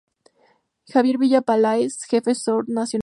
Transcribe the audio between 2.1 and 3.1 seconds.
Scout Nacional.